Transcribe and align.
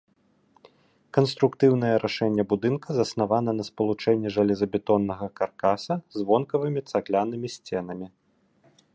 Канструктыўнае 1.15 1.91
рашэнне 2.05 2.45
будынка 2.53 2.87
заснавана 2.99 3.51
на 3.59 3.63
спалучэнні 3.69 4.29
жалезабетоннага 4.37 5.27
каркаса 5.39 5.95
з 6.17 6.25
вонкавымі 6.31 6.81
цаглянымі 6.93 7.47
сценамі. 7.57 8.07